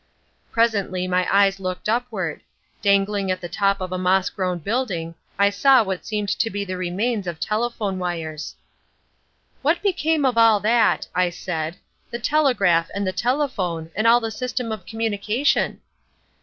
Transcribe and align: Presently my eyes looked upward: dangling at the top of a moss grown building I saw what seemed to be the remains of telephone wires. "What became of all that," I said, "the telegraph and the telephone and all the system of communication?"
Presently 0.51 1.07
my 1.07 1.27
eyes 1.31 1.59
looked 1.59 1.87
upward: 1.87 2.41
dangling 2.81 3.29
at 3.29 3.39
the 3.39 3.47
top 3.47 3.79
of 3.79 3.91
a 3.91 3.99
moss 3.99 4.31
grown 4.31 4.57
building 4.57 5.13
I 5.37 5.51
saw 5.51 5.83
what 5.83 6.07
seemed 6.07 6.29
to 6.29 6.49
be 6.49 6.65
the 6.65 6.75
remains 6.75 7.27
of 7.27 7.39
telephone 7.39 7.99
wires. 7.99 8.55
"What 9.61 9.83
became 9.83 10.25
of 10.25 10.39
all 10.39 10.59
that," 10.61 11.07
I 11.13 11.29
said, 11.29 11.77
"the 12.09 12.17
telegraph 12.17 12.89
and 12.95 13.05
the 13.05 13.13
telephone 13.13 13.91
and 13.95 14.07
all 14.07 14.19
the 14.19 14.31
system 14.31 14.71
of 14.71 14.87
communication?" 14.87 15.81